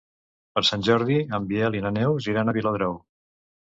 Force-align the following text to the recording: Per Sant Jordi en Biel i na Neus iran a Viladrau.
Per 0.55 0.61
Sant 0.69 0.85
Jordi 0.87 1.19
en 1.39 1.45
Biel 1.53 1.77
i 1.81 1.85
na 1.87 1.93
Neus 2.01 2.31
iran 2.33 2.51
a 2.55 2.59
Viladrau. 2.59 2.99